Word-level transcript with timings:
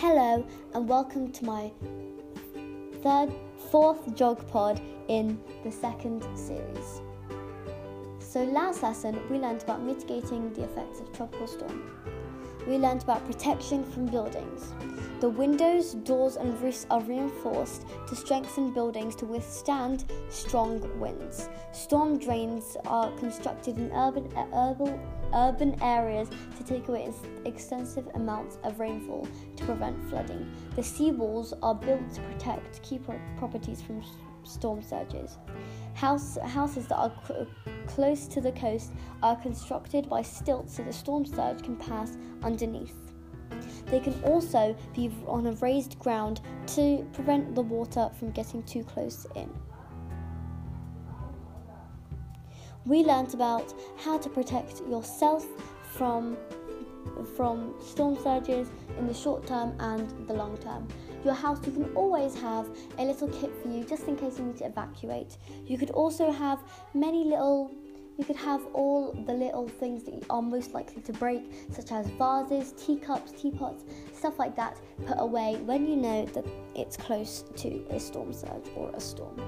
Hello, 0.00 0.42
and 0.72 0.88
welcome 0.88 1.30
to 1.30 1.44
my 1.44 1.70
third, 3.02 3.30
fourth 3.70 4.06
Geog 4.14 4.48
pod 4.48 4.80
in 5.08 5.38
the 5.62 5.70
second 5.70 6.26
series. 6.34 7.02
So, 8.18 8.44
last 8.44 8.82
lesson 8.82 9.20
we 9.28 9.36
learned 9.36 9.62
about 9.62 9.82
mitigating 9.82 10.54
the 10.54 10.64
effects 10.64 11.00
of 11.00 11.12
tropical 11.12 11.46
storm. 11.46 11.82
We 12.66 12.78
learned 12.78 13.02
about 13.02 13.26
protection 13.26 13.84
from 13.84 14.06
buildings. 14.06 14.72
The 15.20 15.28
windows, 15.28 15.94
doors, 15.94 16.36
and 16.36 16.58
roofs 16.62 16.86
are 16.90 17.02
reinforced 17.02 17.84
to 18.08 18.16
strengthen 18.16 18.72
buildings 18.72 19.14
to 19.16 19.26
withstand 19.26 20.04
strong 20.30 20.80
winds. 20.98 21.48
Storm 21.72 22.18
drains 22.18 22.76
are 22.86 23.10
constructed 23.18 23.76
in 23.76 23.92
urban, 23.92 24.34
uh, 24.34 24.46
urban, 24.54 24.98
urban 25.34 25.82
areas 25.82 26.28
to 26.56 26.64
take 26.64 26.88
away 26.88 27.12
extensive 27.44 28.08
amounts 28.14 28.58
of 28.62 28.80
rainfall 28.80 29.28
to 29.56 29.64
prevent 29.64 30.02
flooding. 30.08 30.50
The 30.74 30.82
seawalls 30.82 31.52
are 31.62 31.74
built 31.74 32.14
to 32.14 32.22
protect 32.22 32.82
key 32.82 32.98
properties 33.36 33.82
from 33.82 34.02
storm 34.44 34.82
surges. 34.82 35.36
House, 35.94 36.38
houses 36.44 36.86
that 36.86 36.96
are 36.96 37.12
close 37.94 38.26
to 38.28 38.40
the 38.40 38.52
coast 38.52 38.92
are 39.22 39.36
constructed 39.36 40.08
by 40.08 40.22
stilts 40.22 40.76
so 40.76 40.82
the 40.82 40.92
storm 40.92 41.24
surge 41.26 41.62
can 41.62 41.76
pass 41.76 42.16
underneath. 42.42 42.94
They 43.86 44.00
can 44.00 44.14
also 44.24 44.76
be 44.94 45.10
on 45.26 45.46
a 45.46 45.52
raised 45.52 45.98
ground 45.98 46.40
to 46.68 47.06
prevent 47.12 47.54
the 47.54 47.62
water 47.62 48.10
from 48.18 48.30
getting 48.30 48.62
too 48.62 48.84
close 48.84 49.26
in. 49.34 49.50
We 52.86 53.04
learnt 53.04 53.34
about 53.34 53.74
how 53.98 54.18
to 54.18 54.28
protect 54.28 54.80
yourself 54.88 55.46
from 55.92 56.36
from 57.36 57.74
storm 57.80 58.16
surges 58.22 58.68
in 58.98 59.06
the 59.06 59.14
short 59.14 59.46
term 59.46 59.74
and 59.80 60.28
the 60.28 60.34
long 60.34 60.56
term. 60.58 60.86
Your 61.24 61.34
house, 61.34 61.58
you 61.66 61.72
can 61.72 61.92
always 61.94 62.34
have 62.40 62.68
a 62.98 63.04
little 63.04 63.28
kit 63.28 63.50
for 63.62 63.68
you 63.68 63.84
just 63.84 64.08
in 64.08 64.16
case 64.16 64.38
you 64.38 64.46
need 64.46 64.56
to 64.58 64.66
evacuate. 64.66 65.36
You 65.66 65.76
could 65.76 65.90
also 65.90 66.30
have 66.30 66.60
many 66.94 67.24
little 67.24 67.70
you 68.20 68.26
could 68.26 68.36
have 68.36 68.66
all 68.74 69.12
the 69.12 69.32
little 69.32 69.66
things 69.66 70.04
that 70.04 70.22
are 70.28 70.42
most 70.42 70.74
likely 70.74 71.00
to 71.02 71.12
break, 71.14 71.42
such 71.72 71.90
as 71.90 72.06
vases, 72.18 72.72
teacups, 72.72 73.32
teapots, 73.32 73.84
stuff 74.12 74.38
like 74.38 74.54
that, 74.56 74.78
put 75.06 75.16
away 75.18 75.56
when 75.64 75.86
you 75.86 75.96
know 75.96 76.26
that 76.26 76.44
it's 76.74 76.98
close 76.98 77.44
to 77.56 77.82
a 77.88 77.98
storm 77.98 78.34
surge 78.34 78.66
or 78.76 78.90
a 78.90 79.00
storm. 79.00 79.40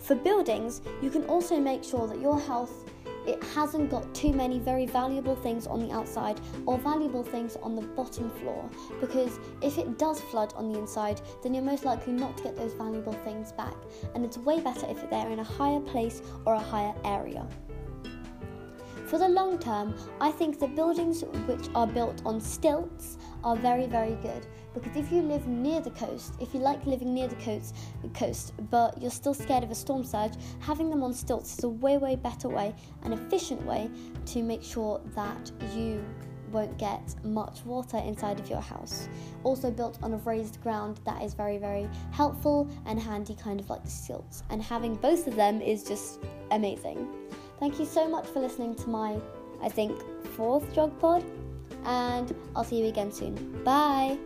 For 0.00 0.16
buildings, 0.16 0.82
you 1.00 1.08
can 1.08 1.24
also 1.24 1.58
make 1.58 1.82
sure 1.82 2.06
that 2.08 2.20
your 2.20 2.38
house 2.38 2.84
it 3.26 3.42
hasn't 3.54 3.90
got 3.90 4.14
too 4.14 4.32
many 4.32 4.58
very 4.58 4.86
valuable 4.86 5.36
things 5.36 5.66
on 5.66 5.80
the 5.80 5.92
outside 5.92 6.40
or 6.66 6.78
valuable 6.78 7.22
things 7.22 7.56
on 7.62 7.74
the 7.74 7.82
bottom 7.82 8.30
floor 8.30 8.68
because 9.00 9.38
if 9.62 9.78
it 9.78 9.98
does 9.98 10.20
flood 10.20 10.52
on 10.56 10.72
the 10.72 10.78
inside 10.78 11.20
then 11.42 11.54
you're 11.54 11.62
most 11.62 11.84
likely 11.84 12.12
not 12.12 12.36
to 12.36 12.42
get 12.42 12.56
those 12.56 12.72
valuable 12.74 13.12
things 13.24 13.52
back 13.52 13.76
and 14.14 14.24
it's 14.24 14.38
way 14.38 14.60
better 14.60 14.86
if 14.88 15.08
they're 15.10 15.30
in 15.30 15.40
a 15.40 15.44
higher 15.44 15.80
place 15.80 16.22
or 16.44 16.54
a 16.54 16.60
higher 16.60 16.94
area. 17.04 17.46
For 19.06 19.18
the 19.18 19.28
long 19.28 19.60
term, 19.60 19.94
I 20.20 20.32
think 20.32 20.58
the 20.58 20.66
buildings 20.66 21.22
which 21.46 21.68
are 21.76 21.86
built 21.86 22.22
on 22.26 22.40
stilts 22.40 23.18
are 23.46 23.56
very, 23.56 23.86
very 23.86 24.16
good 24.16 24.44
because 24.74 24.96
if 24.96 25.12
you 25.12 25.22
live 25.22 25.46
near 25.46 25.80
the 25.80 25.90
coast, 25.90 26.34
if 26.40 26.52
you 26.52 26.58
like 26.58 26.84
living 26.84 27.14
near 27.14 27.28
the 27.28 27.36
coast, 27.36 27.76
coast, 28.12 28.52
but 28.70 29.00
you're 29.00 29.10
still 29.10 29.32
scared 29.32 29.62
of 29.62 29.70
a 29.70 29.74
storm 29.74 30.02
surge, 30.04 30.32
having 30.58 30.90
them 30.90 31.04
on 31.04 31.14
stilts 31.14 31.56
is 31.56 31.64
a 31.64 31.68
way, 31.68 31.96
way 31.96 32.16
better 32.16 32.48
way, 32.48 32.74
an 33.04 33.12
efficient 33.12 33.64
way 33.64 33.88
to 34.26 34.42
make 34.42 34.64
sure 34.64 35.00
that 35.14 35.52
you 35.72 36.04
won't 36.50 36.76
get 36.76 37.14
much 37.24 37.64
water 37.64 37.98
inside 37.98 38.40
of 38.40 38.50
your 38.50 38.60
house. 38.60 39.08
Also 39.44 39.70
built 39.70 39.96
on 40.02 40.12
a 40.12 40.18
raised 40.18 40.60
ground 40.60 41.00
that 41.04 41.22
is 41.22 41.32
very, 41.32 41.56
very 41.56 41.88
helpful 42.10 42.68
and 42.86 43.00
handy, 43.00 43.36
kind 43.36 43.60
of 43.60 43.70
like 43.70 43.84
the 43.84 43.90
stilts. 43.90 44.42
And 44.50 44.60
having 44.60 44.96
both 44.96 45.28
of 45.28 45.36
them 45.36 45.60
is 45.60 45.84
just 45.84 46.20
amazing. 46.50 47.08
Thank 47.60 47.78
you 47.78 47.86
so 47.86 48.08
much 48.08 48.26
for 48.26 48.40
listening 48.40 48.74
to 48.74 48.88
my, 48.88 49.20
I 49.62 49.68
think, 49.68 50.02
fourth 50.36 50.74
Geog 50.74 50.98
pod, 50.98 51.24
and 51.84 52.34
I'll 52.54 52.64
see 52.64 52.80
you 52.80 52.86
again 52.86 53.12
soon. 53.12 53.34
Bye! 53.64 54.18